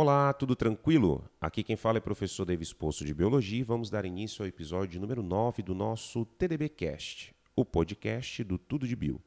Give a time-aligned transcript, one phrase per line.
[0.00, 1.28] Olá, tudo tranquilo?
[1.38, 4.48] Aqui quem fala é o professor Davis Poço de Biologia e vamos dar início ao
[4.48, 9.20] episódio número 9 do nosso TDB Cast, o podcast do Tudo de Bio.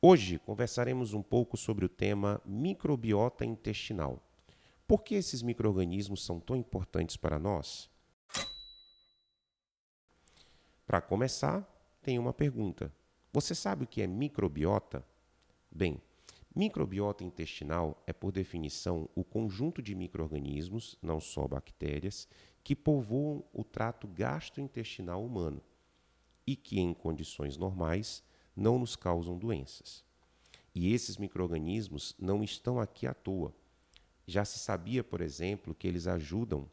[0.00, 4.22] Hoje conversaremos um pouco sobre o tema microbiota intestinal.
[4.86, 7.90] Por que esses microrganismos são tão importantes para nós?
[10.86, 11.68] Para começar,
[12.00, 12.94] tem uma pergunta.
[13.32, 15.04] Você sabe o que é microbiota?
[15.68, 16.00] Bem,
[16.54, 22.28] microbiota intestinal é, por definição, o conjunto de microrganismos, não só bactérias,
[22.62, 25.60] que povoam o trato gastrointestinal humano
[26.46, 28.22] e que, em condições normais,
[28.58, 30.04] não nos causam doenças.
[30.74, 33.54] E esses microrganismos não estão aqui à toa.
[34.26, 36.68] Já se sabia, por exemplo, que eles ajudam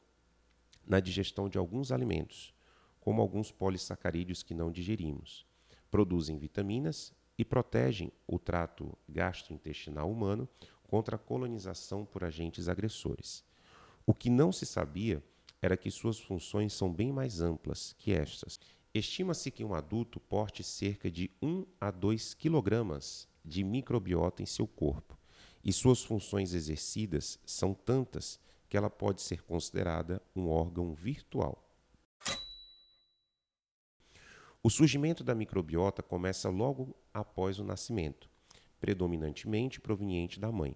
[0.85, 2.53] na digestão de alguns alimentos,
[2.99, 5.45] como alguns polissacarídeos que não digerimos.
[5.91, 10.49] Produzem vitaminas e protegem o trato gastrointestinal humano
[10.83, 13.43] contra a colonização por agentes agressores.
[14.05, 15.23] O que não se sabia
[15.61, 18.59] era que suas funções são bem mais amplas que estas
[18.97, 24.65] Estima-se que um adulto porte cerca de 1 a 2 quilogramas de microbiota em seu
[24.65, 25.19] corpo,
[25.61, 31.61] e suas funções exercidas são tantas que ela pode ser considerada um órgão virtual.
[34.63, 38.29] O surgimento da microbiota começa logo após o nascimento,
[38.79, 40.73] predominantemente proveniente da mãe.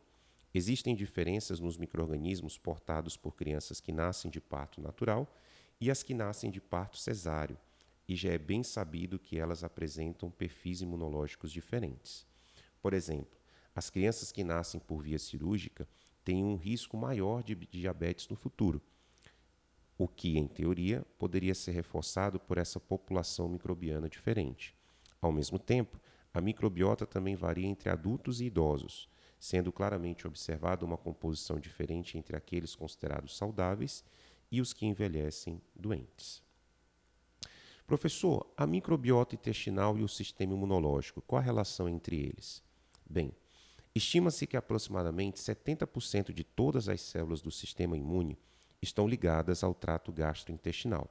[0.54, 5.26] Existem diferenças nos microrganismos portados por crianças que nascem de parto natural
[5.80, 7.58] e as que nascem de parto cesáreo
[8.10, 12.26] e já é bem sabido que elas apresentam perfis imunológicos diferentes.
[12.82, 13.38] Por exemplo,
[13.76, 15.88] as crianças que nascem por via cirúrgica
[16.26, 18.82] têm um risco maior de diabetes no futuro,
[19.96, 24.76] o que, em teoria, poderia ser reforçado por essa população microbiana diferente.
[25.22, 26.00] Ao mesmo tempo,
[26.34, 29.08] a microbiota também varia entre adultos e idosos,
[29.40, 34.04] sendo claramente observada uma composição diferente entre aqueles considerados saudáveis
[34.52, 36.49] e os que envelhecem doentes.
[37.90, 42.62] Professor, a microbiota intestinal e o sistema imunológico, qual a relação entre eles?
[43.10, 43.32] Bem,
[43.96, 48.38] estima-se que aproximadamente 70% de todas as células do sistema imune
[48.80, 51.10] estão ligadas ao trato gastrointestinal.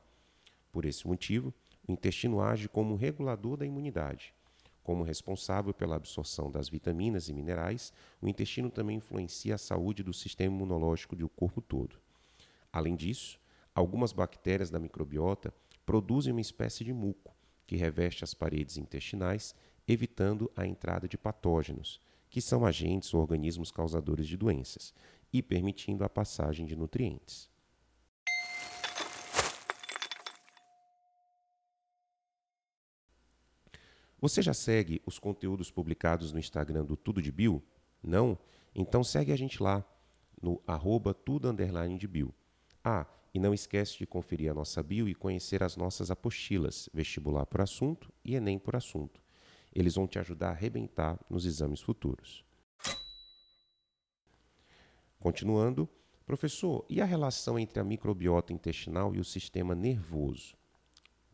[0.70, 1.52] Por esse motivo,
[1.84, 4.32] o intestino age como regulador da imunidade.
[4.84, 10.12] Como responsável pela absorção das vitaminas e minerais, o intestino também influencia a saúde do
[10.12, 11.98] sistema imunológico do corpo todo.
[12.72, 13.36] Além disso,
[13.74, 15.52] algumas bactérias da microbiota
[15.88, 17.34] produzem uma espécie de muco
[17.66, 19.54] que reveste as paredes intestinais,
[19.86, 24.92] evitando a entrada de patógenos, que são agentes ou organismos causadores de doenças,
[25.32, 27.48] e permitindo a passagem de nutrientes.
[34.20, 37.62] Você já segue os conteúdos publicados no Instagram do Tudo de Bio?
[38.02, 38.38] Não?
[38.74, 39.82] Então segue a gente lá
[40.42, 41.50] no arroba tudo
[41.96, 42.34] de bio.
[42.90, 47.44] Ah, e não esquece de conferir a nossa bio e conhecer as nossas apostilas, vestibular
[47.44, 49.20] por assunto e Enem por assunto.
[49.74, 52.42] Eles vão te ajudar a arrebentar nos exames futuros.
[55.20, 55.86] Continuando,
[56.24, 60.56] professor, e a relação entre a microbiota intestinal e o sistema nervoso?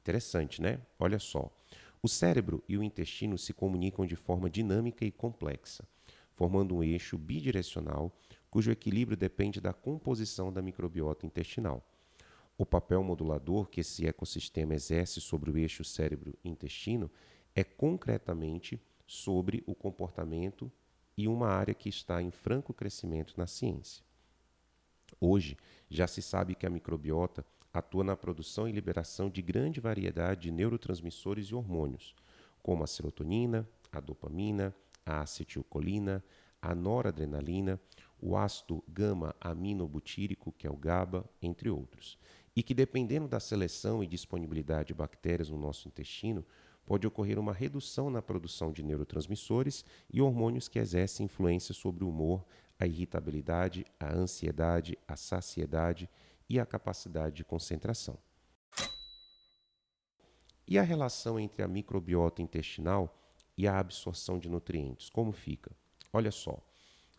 [0.00, 0.80] Interessante, né?
[0.98, 1.56] Olha só.
[2.02, 5.86] O cérebro e o intestino se comunicam de forma dinâmica e complexa,
[6.32, 8.12] formando um eixo bidirecional
[8.54, 11.84] cujo equilíbrio depende da composição da microbiota intestinal.
[12.56, 17.10] O papel modulador que esse ecossistema exerce sobre o eixo cérebro-intestino
[17.52, 20.70] é concretamente sobre o comportamento
[21.16, 24.04] e uma área que está em franco crescimento na ciência.
[25.20, 25.56] Hoje,
[25.90, 30.52] já se sabe que a microbiota atua na produção e liberação de grande variedade de
[30.52, 32.14] neurotransmissores e hormônios,
[32.62, 34.72] como a serotonina, a dopamina,
[35.04, 36.22] a acetilcolina,
[36.64, 37.78] a noradrenalina,
[38.18, 42.18] o ácido gama-aminobutírico, que é o GABA, entre outros.
[42.56, 46.42] E que, dependendo da seleção e disponibilidade de bactérias no nosso intestino,
[46.86, 52.08] pode ocorrer uma redução na produção de neurotransmissores e hormônios que exercem influência sobre o
[52.08, 52.42] humor,
[52.78, 56.08] a irritabilidade, a ansiedade, a saciedade
[56.48, 58.18] e a capacidade de concentração.
[60.66, 63.14] E a relação entre a microbiota intestinal
[63.56, 65.70] e a absorção de nutrientes, como fica?
[66.14, 66.64] Olha só.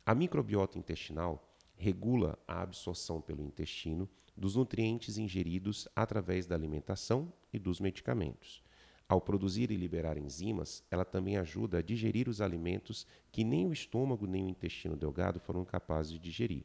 [0.05, 7.59] A microbiota intestinal regula a absorção pelo intestino dos nutrientes ingeridos através da alimentação e
[7.59, 8.63] dos medicamentos.
[9.05, 13.73] Ao produzir e liberar enzimas, ela também ajuda a digerir os alimentos que nem o
[13.73, 16.63] estômago nem o intestino delgado foram capazes de digerir.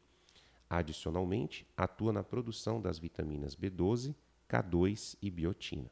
[0.69, 4.15] Adicionalmente, atua na produção das vitaminas B12,
[4.49, 5.91] K2 e biotina.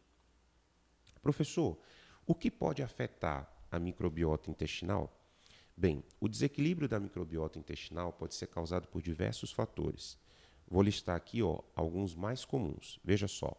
[1.22, 1.78] Professor,
[2.26, 5.19] o que pode afetar a microbiota intestinal?
[5.80, 10.20] Bem, o desequilíbrio da microbiota intestinal pode ser causado por diversos fatores.
[10.68, 13.00] Vou listar aqui ó, alguns mais comuns.
[13.02, 13.56] Veja só: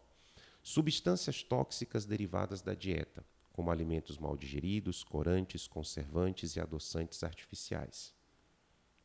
[0.61, 8.13] substâncias tóxicas derivadas da dieta, como alimentos mal digeridos, corantes, conservantes e adoçantes artificiais.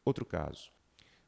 [0.04, 0.70] Outro caso: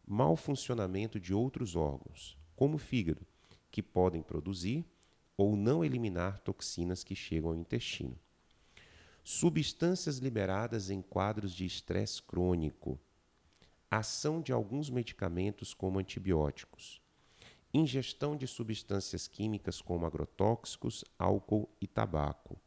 [0.07, 3.27] mau funcionamento de outros órgãos, como o fígado,
[3.71, 4.85] que podem produzir
[5.39, 8.21] ou não eliminar toxinas que chegam ao intestino.
[9.31, 12.99] Substâncias liberadas em quadros de estresse crônico.
[13.91, 16.99] Ação de alguns medicamentos, como antibióticos.
[17.73, 22.59] Ingestão de substâncias químicas como agrotóxicos, álcool e tabaco.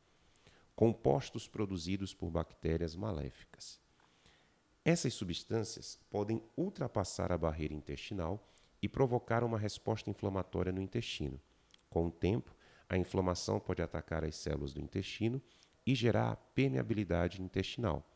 [0.75, 3.81] Compostos produzidos por bactérias maléficas.
[4.85, 8.47] Essas substâncias podem ultrapassar a barreira intestinal
[8.79, 11.41] e provocar uma resposta inflamatória no intestino.
[11.89, 12.55] Com o tempo,
[12.87, 15.41] a inflamação pode atacar as células do intestino
[15.91, 18.07] e gerar permeabilidade intestinal.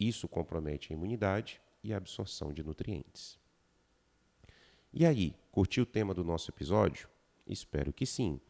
[0.00, 3.38] Isso compromete a imunidade e a absorção de nutrientes.
[4.92, 7.08] E aí, curtiu o tema do nosso episódio?
[7.46, 8.40] Espero que sim.